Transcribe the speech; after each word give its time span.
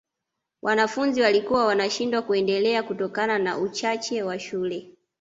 wanafunzi 0.61 1.21
walikuwa 1.21 1.65
wanashindwa 1.65 2.21
kuendelea 2.21 2.83
kutokana 2.83 3.39
na 3.39 3.57
uchache 3.57 4.23
wa 4.23 4.39
shule 4.39 4.93